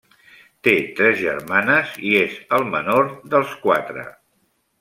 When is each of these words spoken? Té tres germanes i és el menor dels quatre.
Té 0.67 0.71
tres 0.99 1.19
germanes 1.19 1.93
i 2.13 2.15
és 2.23 2.39
el 2.59 2.67
menor 2.73 3.15
dels 3.35 3.55
quatre. 3.67 4.09